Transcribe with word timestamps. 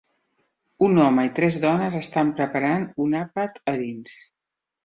Un 0.85 1.01
home 1.03 1.25
i 1.27 1.29
tres 1.41 1.59
dones 1.65 1.99
estan 2.01 2.31
preparant 2.39 2.89
un 3.07 3.15
àpat 3.23 3.63
a 3.75 3.79
dins. 3.85 4.21